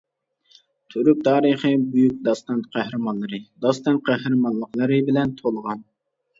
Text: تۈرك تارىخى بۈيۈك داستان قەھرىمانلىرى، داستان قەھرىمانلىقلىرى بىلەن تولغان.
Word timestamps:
تۈرك 0.93 1.19
تارىخى 1.27 1.73
بۈيۈك 1.91 2.17
داستان 2.29 2.65
قەھرىمانلىرى، 2.79 3.43
داستان 3.67 4.03
قەھرىمانلىقلىرى 4.11 5.01
بىلەن 5.13 5.41
تولغان. 5.45 5.89